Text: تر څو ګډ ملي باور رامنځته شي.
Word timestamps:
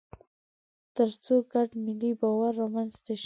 تر 0.95 1.09
څو 1.23 1.35
ګډ 1.51 1.69
ملي 1.85 2.11
باور 2.21 2.51
رامنځته 2.61 3.11
شي. 3.17 3.19